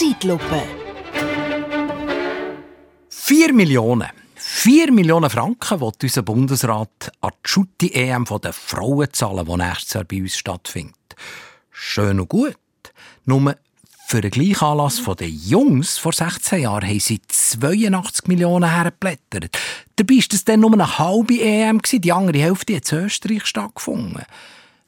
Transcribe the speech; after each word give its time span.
Zeitlupe. 0.00 0.62
4 3.10 3.52
Millionen. 3.52 4.08
4 4.34 4.92
Millionen 4.92 5.28
Franken 5.28 5.78
will 5.78 5.92
unser 6.02 6.22
Bundesrat 6.22 7.12
an 7.20 7.32
die 7.44 7.48
Schutti-EM 7.50 8.24
der 8.42 8.54
Frauen 8.54 9.12
zahlen, 9.12 9.44
die 9.44 9.56
nächstes 9.58 9.92
Jahr 9.92 10.04
bei 10.04 10.22
uns 10.22 10.38
stattfindet. 10.38 11.16
Schön 11.70 12.18
und 12.18 12.30
gut. 12.30 12.56
Nur 13.26 13.56
für 14.06 14.22
den 14.22 14.30
gleichen 14.30 14.64
Anlass 14.64 15.02
der 15.04 15.28
Jungs 15.28 15.98
vor 15.98 16.14
16 16.14 16.62
Jahren 16.62 16.88
haben 16.88 17.00
sie 17.00 17.20
82 17.28 18.26
Millionen 18.26 18.70
hergeblättert. 18.70 19.50
Dabei 19.96 20.14
war 20.14 20.24
das 20.30 20.44
dann 20.44 20.60
nur 20.60 20.72
eine 20.72 20.98
halbe 20.98 21.38
EM. 21.38 21.82
Die 21.82 22.10
andere 22.10 22.38
Hälfte 22.38 22.76
hat 22.76 22.90
in 22.90 23.04
Österreich 23.04 23.44
stattgefunden. 23.44 24.24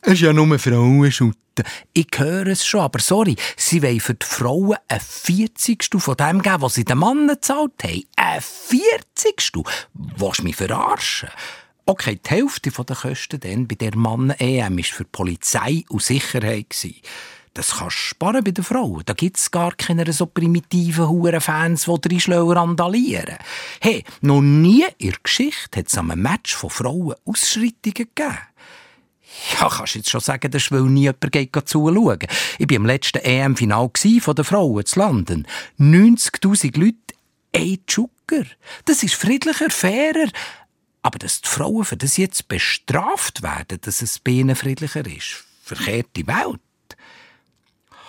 Es 0.04 0.14
ist 0.14 0.22
ja 0.22 0.32
nur 0.32 0.58
Frauenschutten. 0.58 1.64
Ich 1.92 2.08
höre 2.16 2.48
es 2.48 2.66
schon, 2.66 2.80
aber 2.80 2.98
sorry, 2.98 3.36
sie 3.56 3.82
wollen 3.82 4.00
für 4.00 4.14
die 4.14 4.26
Frauen 4.26 4.76
ein 4.88 4.98
40. 4.98 5.88
von 5.98 6.16
dem 6.16 6.42
geben, 6.42 6.60
was 6.60 6.74
sie 6.74 6.84
den 6.84 6.98
Mann 6.98 7.28
gezahlt 7.28 7.84
haben. 7.84 8.02
Ein 8.16 8.40
40. 8.40 9.52
Willst 9.94 10.40
du 10.40 10.42
mich 10.42 10.56
verarschen? 10.56 11.28
Okay, 11.86 12.18
die 12.24 12.30
Hälfte 12.30 12.70
der 12.70 12.96
Kosten 12.96 13.38
dann 13.38 13.68
bei 13.68 13.76
der 13.76 13.96
Mann-EM 13.96 14.76
war 14.76 14.84
für 14.84 15.04
Polizei 15.04 15.84
und 15.88 16.02
Sicherheit. 16.02 16.74
Das 17.54 17.76
kannst 17.76 17.96
du 17.96 18.00
sparen 18.00 18.42
bei 18.42 18.50
den 18.50 18.64
Frauen. 18.64 19.02
Da 19.04 19.12
gibt 19.12 19.36
es 19.36 19.52
gar 19.52 19.72
keine 19.72 20.10
so 20.12 20.26
primitiven 20.26 21.08
Hurenfans, 21.08 21.84
die 21.84 22.08
reinschlauen 22.08 22.56
randalieren. 22.56 23.36
Hey, 23.80 24.02
noch 24.20 24.40
nie 24.40 24.84
in 24.98 25.10
der 25.10 25.18
Geschichte 25.22 25.78
hat 25.78 25.86
es 25.86 25.96
an 25.96 26.10
einem 26.10 26.22
Match 26.22 26.56
von 26.56 26.70
Frauen 26.70 27.14
Ausschreitungen 27.24 27.94
gegeben. 27.94 28.38
Ja, 29.60 29.68
kannst 29.68 29.94
jetzt 29.94 30.10
schon 30.10 30.20
sagen, 30.20 30.50
dass 30.50 30.70
will 30.70 30.82
nie 30.82 31.02
jemand 31.02 31.32
geht 31.32 31.52
zuschauen. 31.64 32.18
Ich 32.58 32.68
war 32.68 32.76
im 32.76 32.86
letzten 32.86 33.18
EM-Final 33.18 33.90
von 34.20 34.34
den 34.34 34.44
Frauen 34.44 34.84
zu 34.84 34.98
London. 34.98 35.46
90.000 35.78 36.78
Leute, 36.78 36.96
ein 37.54 37.78
Zucker. 37.86 38.44
Das 38.84 39.02
ist 39.02 39.14
friedlicher, 39.14 39.70
fairer. 39.70 40.28
Aber 41.02 41.18
dass 41.18 41.40
die 41.40 41.48
Frauen 41.48 41.84
für 41.84 41.96
das 41.96 42.16
jetzt 42.16 42.48
bestraft 42.48 43.42
werden, 43.42 43.78
dass 43.80 44.02
es 44.02 44.18
bei 44.18 44.32
ihnen 44.32 44.54
friedlicher 44.54 45.04
ist, 45.04 45.44
verkehrte 45.62 46.26
Welt 46.26 46.60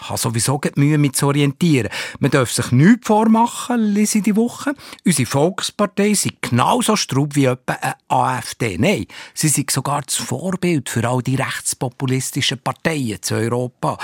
habe 0.09 0.20
sowieso 0.20 0.59
Mühe 0.76 0.98
mit 0.98 1.16
zu 1.16 1.28
orientieren. 1.28 1.90
Man 2.20 2.32
darf 2.32 2.52
sich 2.52 2.72
nichts 2.72 3.08
vormachen, 3.08 3.94
lese 3.94 4.20
ich 4.20 4.23
die 4.23 4.36
Woche. 4.36 4.73
Unsere 5.06 5.26
Volkspartei 5.26 6.09
ist 6.09 6.30
genauso 6.42 6.96
strub 6.96 7.36
wie 7.36 7.46
etwa 7.46 7.73
eine 7.73 7.96
AfD. 8.08 8.78
Nein, 8.78 9.06
sie 9.34 9.50
sind 9.50 9.72
sogar 9.72 10.02
das 10.02 10.16
Vorbild 10.16 10.90
für 10.90 11.08
all 11.08 11.22
die 11.22 11.36
rechtspopulistischen 11.36 12.59
Parteien 12.59 13.22
zu 13.22 13.36
Europa. 13.36 13.98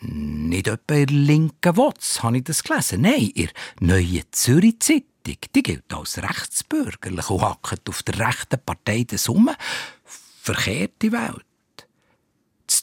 Nicht 0.00 0.66
etwa 0.66 0.94
in 0.94 1.06
der 1.06 1.16
linken 1.16 1.76
Wotz, 1.76 2.22
habe 2.22 2.38
ich 2.38 2.44
das 2.44 2.64
gelesen. 2.64 3.02
Nein, 3.02 3.30
in 3.34 3.48
der 3.80 3.96
neuen 3.96 4.22
Zürich-Zeitung. 4.30 5.06
Die 5.54 5.62
gilt 5.62 5.94
als 5.94 6.18
rechtsbürgerlich 6.18 7.30
und 7.30 7.42
hackt 7.42 7.88
auf 7.88 8.02
der 8.02 8.18
rechten 8.18 8.58
Partei 8.64 9.04
der 9.04 9.18
Summe. 9.18 9.54
Verkehrte 10.42 11.12
Welt. 11.12 11.44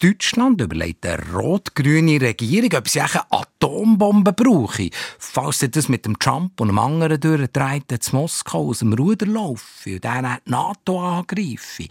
In 0.02 0.12
Deutschland 0.12 0.62
überlegt 0.62 1.06
eine 1.06 1.30
rot-grüne 1.34 2.22
Regierung, 2.22 2.74
ob 2.78 2.88
sie 2.88 3.02
eine 3.02 3.32
Atombombe 3.32 4.32
brauche, 4.32 4.92
falls 5.18 5.60
sie 5.60 5.70
das 5.70 5.90
mit 5.90 6.06
dem 6.06 6.18
Trump 6.18 6.62
und 6.62 6.70
einem 6.70 6.80
anderen 6.80 7.20
durchdreht, 7.20 8.02
zu 8.02 8.16
Moskau 8.16 8.70
aus 8.70 8.80
dem 8.80 8.94
Ruder 8.94 9.26
laufen 9.26 9.96
und 9.96 10.06
dann 10.06 10.38
die 10.46 10.52
NATO 10.52 11.02
angreifen. 11.02 11.90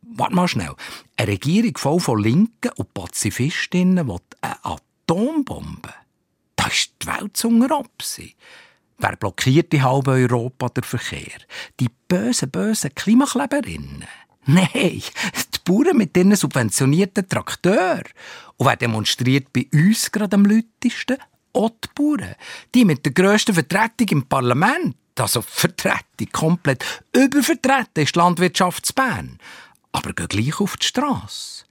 Warte 0.00 0.34
mal 0.34 0.48
schnell. 0.48 0.74
Eine 1.18 1.32
Regierung 1.32 1.76
voll 1.76 2.00
von 2.00 2.22
Linken 2.22 2.72
und 2.76 2.94
Pazifistinnen 2.94 4.08
will 4.08 4.20
eine 4.40 4.64
Atombombe. 4.64 5.92
Da 6.56 6.66
ist 6.68 6.92
die 7.02 7.08
Welt 7.08 7.36
zu 7.36 7.50
Wer 9.00 9.16
blockiert 9.16 9.72
die 9.74 9.82
halbe 9.82 10.12
Europa 10.12 10.70
der 10.70 10.82
Verkehr? 10.82 11.40
Die 11.78 11.90
bösen, 12.08 12.50
bösen 12.50 12.94
Klimakleberinnen. 12.94 14.06
Nein, 14.50 14.70
die 14.72 15.02
Bauern 15.62 15.98
mit 15.98 16.16
ihren 16.16 16.34
subventionierten 16.34 17.28
Trakteuren. 17.28 18.04
Und 18.56 18.66
wer 18.66 18.76
demonstriert 18.76 19.52
bei 19.52 19.68
uns 19.74 20.10
gerade 20.10 20.36
am 20.36 20.46
lautesten? 20.46 21.18
Auch 21.52 21.70
die 21.84 21.88
Bauern. 21.94 22.34
Die 22.74 22.86
mit 22.86 23.04
der 23.04 23.12
grössten 23.12 23.52
Vertretung 23.52 24.08
im 24.08 24.26
Parlament. 24.26 24.96
Also 25.18 25.42
Vertretung, 25.42 26.32
komplett 26.32 26.82
übervertreten 27.14 28.04
ist 28.04 28.14
die 28.14 28.18
Landwirtschaft 28.18 28.94
Bern. 28.94 29.38
Aber 29.92 30.14
gehen 30.14 30.28
gleich 30.28 30.60
auf 30.60 30.78
die 30.78 30.86
Straße. 30.86 31.66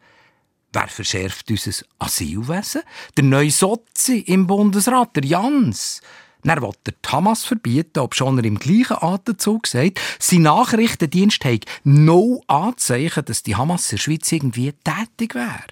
Wer 0.72 0.88
verschärft 0.88 1.50
unser 1.50 1.84
Asylwesen? 1.98 2.84
Der 3.16 3.24
neue 3.24 3.50
Sozi 3.50 4.20
im 4.20 4.46
Bundesrat, 4.46 5.16
der 5.16 5.26
Jans. 5.26 6.02
Er 6.44 6.62
will 6.62 6.72
der 6.86 6.94
Hamas 7.08 7.44
verbieten, 7.46 8.00
ob 8.00 8.16
schon 8.16 8.38
er 8.38 8.46
im 8.46 8.60
gleichen 8.60 8.98
Atemzug 9.02 9.68
sagt, 9.68 10.00
sein 10.20 10.44
Nachrichtendienst 10.44 11.44
hat 11.44 11.66
no 11.84 12.44
Anzeichen, 12.48 13.26
dass 13.26 13.44
die 13.44 13.56
Hamas 13.56 13.92
in 13.92 13.98
der 13.98 14.04
Schweiz 14.04 14.32
irgendwie 14.32 14.74
tätig 14.84 15.36
wäre. 15.36 15.64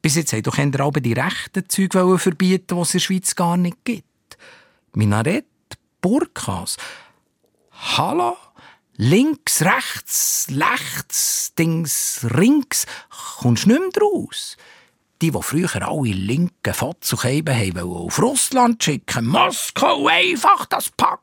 Bis 0.00 0.16
jetzt 0.16 0.32
haben 0.32 0.42
doch 0.42 0.58
auch 0.80 0.92
die 0.92 1.12
rechten 1.12 1.68
Züge 1.68 2.18
verbieten, 2.18 2.74
die 2.74 2.80
es 2.80 2.94
in 2.94 2.98
der 2.98 3.04
Schweiz 3.04 3.34
gar 3.36 3.56
nicht 3.56 3.84
gibt. 3.84 4.38
Minarett, 4.94 5.46
Burkas. 6.00 6.76
Hallo? 7.70 8.36
Links, 8.96 9.62
rechts, 9.62 10.48
rechts, 10.50 11.54
Dings, 11.58 12.26
rings. 12.34 12.86
Kommst 13.38 13.64
du 13.64 13.68
nicht 13.70 13.80
mehr 13.80 13.90
draus? 13.90 14.56
Die, 15.22 15.30
die 15.30 15.42
früher 15.42 15.88
alle 15.88 16.12
linken 16.12 16.74
Fotzelkäben 16.74 17.56
haben 17.56 17.78
auf 17.78 18.20
Russland 18.20 18.82
schicken, 18.82 19.26
Moskau 19.26 20.08
einfach 20.08 20.66
das 20.66 20.90
Pack. 20.90 21.20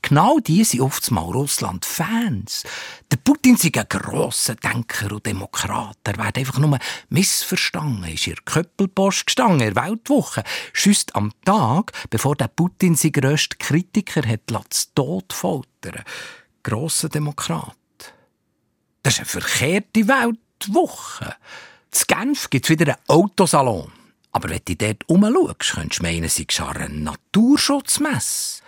Genau 0.00 0.38
die 0.38 0.62
sind 0.62 0.80
oftmals 0.80 1.34
Russland-Fans. 1.34 2.62
Der 3.10 3.16
Putin 3.16 3.56
ist 3.56 3.64
ein 3.64 3.86
grosser 3.88 4.54
Denker 4.54 5.12
und 5.12 5.26
Demokrat. 5.26 5.98
Er 6.04 6.16
wird 6.16 6.38
einfach 6.38 6.58
nur 6.58 6.78
missverstanden. 7.08 8.04
Er 8.04 8.14
ist 8.14 8.28
in 8.28 8.34
der 8.34 8.44
Köppelpost 8.44 9.26
gestanden, 9.26 9.66
in 9.66 9.74
der 9.74 9.84
Weltwoche. 9.84 10.44
Schüsst 10.72 11.14
am 11.16 11.32
Tag, 11.44 11.92
bevor 12.10 12.36
der 12.36 12.48
Putin 12.48 12.94
sein 12.94 13.12
grösster 13.12 13.56
Kritiker 13.58 14.26
hat 14.26 14.42
zu 14.70 14.86
Tod 14.94 15.32
foltern. 15.32 16.04
Grosser 16.62 17.08
Demokrat. 17.08 17.74
Das 19.02 19.14
ist 19.14 19.20
eine 19.20 19.26
verkehrte 19.26 20.06
Weltwoche. 20.06 21.34
In 21.94 22.00
Genf 22.06 22.50
gibt 22.50 22.66
es 22.66 22.70
wieder 22.70 22.94
einen 22.94 23.08
Autosalon. 23.08 23.92
Aber 24.32 24.48
wenn 24.48 24.60
du 24.64 24.74
dort 24.76 25.04
rumschaust, 25.08 25.74
könntest 25.74 26.00
du 26.00 26.04
meinen, 26.04 26.28
sie 26.28 26.46
sei 26.50 26.66
eine 26.66 26.88
Naturschutzmesse. 26.88 28.62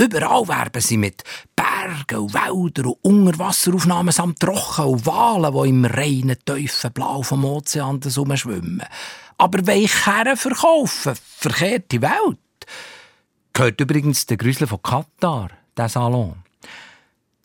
Überall 0.00 0.48
werben 0.48 0.80
sie 0.80 0.96
mit 0.96 1.22
Bergen 1.54 2.20
und 2.20 2.32
Wäldern 2.32 2.86
und 2.86 2.98
Unterwasseraufnahmen 3.02 4.12
samt 4.12 4.40
Trochen 4.40 4.86
und 4.86 5.04
Walen, 5.04 5.52
die 5.52 5.68
im 5.68 5.84
reinen, 5.84 6.38
tiefen 6.42 6.92
Blau 6.92 7.22
vom 7.22 7.44
Ozean 7.44 8.00
schwimmen. 8.02 8.82
Aber 9.36 9.66
welche 9.66 10.36
verkaufen? 10.36 11.14
Verkehrte 11.36 12.00
Welt. 12.00 12.38
Gehört 13.52 13.80
übrigens 13.80 14.24
der 14.24 14.38
Grüsel 14.38 14.66
von 14.66 14.82
Katar, 14.82 15.50
der 15.76 15.88
Salon. 15.90 16.36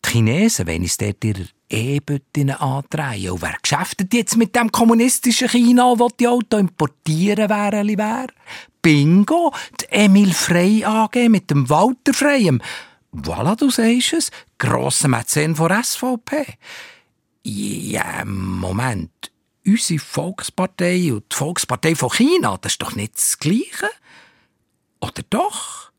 Die 0.06 0.10
Chinesen 0.12 0.66
wenn 0.66 0.82
es 0.82 0.96
dort 0.96 1.22
ihre 1.24 1.48
E-Büttinnen 1.68 2.56
andrehen. 2.56 3.32
Und 3.32 3.42
wer 3.42 3.56
geschäftet 3.60 4.14
jetzt 4.14 4.36
mit 4.36 4.54
dem 4.54 4.70
kommunistischen 4.70 5.48
China, 5.48 5.94
das 5.96 6.16
die 6.18 6.28
Auto 6.28 6.56
importieren 6.56 7.48
wäre, 7.48 7.84
wer? 7.86 8.26
Bingo! 8.82 9.52
Die 9.80 9.86
Emil 9.90 10.32
Frey 10.32 10.84
AG 10.84 11.28
mit 11.28 11.50
dem 11.50 11.68
Walter 11.68 12.14
Freyem. 12.14 12.60
Voilà, 13.12 13.56
du 13.56 13.70
sagst 13.70 14.12
es. 14.12 14.30
Grosser 14.58 15.08
Mäzen 15.08 15.56
von 15.56 15.82
SVP. 15.82 16.58
Ja, 17.42 18.24
Moment. 18.24 19.32
Unsere 19.66 19.98
Volkspartei 19.98 21.12
und 21.12 21.24
die 21.32 21.36
Volkspartei 21.36 21.94
von 21.96 22.10
China, 22.10 22.56
das 22.60 22.72
ist 22.72 22.82
doch 22.82 22.94
nicht 22.94 23.16
das 23.16 23.38
Gleiche? 23.38 23.90
Oder 25.00 25.22
doch? 25.28 25.90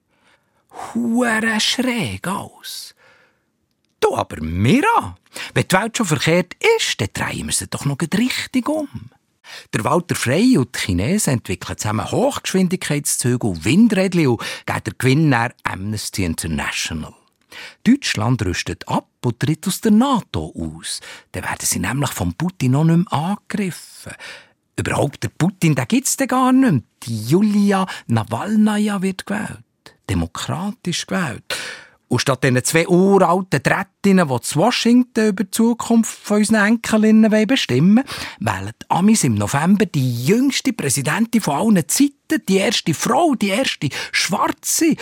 Hure 0.94 1.60
schräg 1.60 2.28
aus. 2.28 2.96
Du 4.08 4.16
aber, 4.16 4.42
Mira, 4.42 5.18
wenn 5.54 5.68
die 5.68 5.76
Welt 5.76 5.98
schon 5.98 6.06
verkehrt 6.06 6.56
ist, 6.78 7.02
dann 7.02 7.10
drehen 7.14 7.48
wir 7.48 7.54
sie 7.54 7.68
doch 7.68 7.84
noch 7.84 7.98
richtig 8.00 8.70
um. 8.70 8.88
Der 9.74 9.84
Walter 9.84 10.16
Frey 10.16 10.58
und 10.58 10.74
die 10.76 10.80
Chinesen 10.80 11.34
entwickeln 11.34 11.78
zusammen 11.78 12.10
Hochgeschwindigkeitszüge 12.10 13.46
und 13.46 13.66
Windrädchen 13.66 14.28
und 14.28 14.42
geben 14.66 14.84
den 14.86 14.94
Gewinn 14.98 15.30
nach 15.30 15.50
Amnesty 15.64 16.24
International. 16.24 17.14
Deutschland 17.84 18.46
rüstet 18.46 18.88
ab 18.88 19.10
und 19.26 19.40
tritt 19.42 19.68
aus 19.68 19.82
der 19.82 19.92
NATO 19.92 20.54
aus. 20.56 21.02
Dann 21.34 21.44
werden 21.44 21.66
sie 21.66 21.80
nämlich 21.80 22.12
vom 22.12 22.34
Putin 22.34 22.72
noch 22.72 22.86
nicht 22.86 23.12
mehr 23.12 23.14
angegriffen. 23.14 24.14
Überhaupt, 24.78 25.24
der 25.24 25.30
Putin, 25.30 25.76
den 25.76 25.88
gibt's 25.88 26.16
denn 26.16 26.28
gar 26.28 26.54
nicht 26.54 26.72
mehr. 26.72 26.82
Die 27.04 27.26
Julia 27.26 27.86
Nawalnaja 28.08 29.02
wird 29.02 29.26
gewählt. 29.26 29.64
Demokratisch 30.10 31.08
gewählt. 31.08 31.57
Und 32.10 32.20
statt 32.20 32.44
diesen 32.44 32.64
zwei 32.64 32.88
uralten 32.88 33.62
Trätinnen, 33.62 34.30
die 34.30 34.42
zu 34.42 34.60
Washington 34.60 35.30
über 35.30 35.44
die 35.44 35.52
Zukunft 35.52 36.18
von 36.24 36.38
unseren 36.38 36.66
Enkelinnen 36.66 37.48
bestimmen 37.48 37.98
wollen, 37.98 38.08
wählen 38.40 38.72
die 38.82 38.90
Amis 38.90 39.24
im 39.26 39.36
November 39.36 39.86
die 39.86 40.26
jüngste 40.26 40.72
Präsidentin 40.72 41.42
von 41.42 41.56
allen 41.56 41.88
Zeiten. 41.88 42.46
Die 42.48 42.58
erste 42.58 42.94
Frau, 42.94 43.36
die 43.36 43.50
erste 43.50 43.90
Schwarze. 44.12 44.96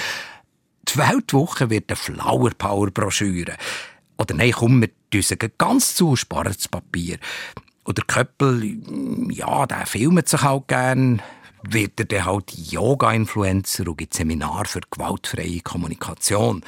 Die 0.88 0.98
Weltwoche 0.98 1.69
wird 1.69 1.90
eine 1.90 1.96
Flower 1.96 2.52
Power 2.57 2.90
Broschüre. 2.90 3.56
Oder 4.18 4.36
nein, 4.36 4.52
komm, 4.52 4.81
wir 4.81 4.90
düsen 5.13 5.38
ganz 5.57 5.96
zu, 5.96 6.16
sparen 6.16 6.54
das 6.54 6.68
Papier. 6.68 7.18
Oder 7.86 8.04
Köppel, 8.07 8.78
ja, 9.31 9.68
der 9.68 9.86
filmt 9.86 10.28
sich 10.28 10.42
halt 10.42 10.68
gern, 10.68 11.22
wird 11.74 12.00
er 12.00 12.06
dann 12.06 12.26
halt 12.26 12.52
Yoga-Influencer 12.52 13.88
und 13.88 13.98
gibt 13.98 14.14
Seminar 14.14 14.66
für 14.66 14.82
gewaltfreie 14.90 15.62
Kommunikation. 15.62 16.64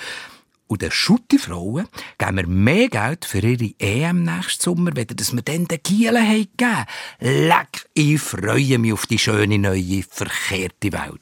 Und 0.68 0.82
den 0.82 0.92
Schutti-Frauen 0.92 1.88
geben 2.18 2.38
wir 2.38 2.48
mehr 2.48 2.90
Geld 2.90 3.26
für 3.26 3.40
ihre 3.40 3.74
EM 3.80 4.24
nächsten 4.24 4.62
Sommer, 4.62 4.92
wenn 4.96 5.08
dass 5.08 5.34
wir 5.34 5.42
dann 5.42 5.66
den 5.66 5.80
haben 5.80 6.48
gegeben. 6.58 6.86
Leck, 7.20 7.86
ich 7.94 8.22
freue 8.22 8.78
mich 8.78 8.94
auf 8.94 9.06
die 9.06 9.18
schöne, 9.18 9.58
neue, 9.58 10.04
verkehrte 10.04 10.92
Welt. 10.92 11.22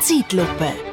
Zeitlupe 0.00 0.91